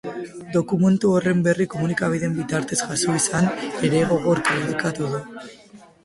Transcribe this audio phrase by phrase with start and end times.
[0.53, 3.49] Dokumentu horren berri komunikabideen bitartez jaso izan
[3.89, 5.21] ere gogor kritikatu du.